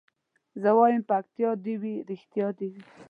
[0.61, 2.83] زه وايم پکتيا دي وي رښتيا دي وي